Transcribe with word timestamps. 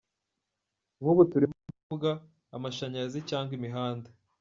Nk’ubu 0.99 1.21
turimo 1.31 1.57
kuvuga 1.67 2.09
amashanyarazi 2.55 3.19
cyangwa 3.29 3.51
imihanda. 3.57 4.09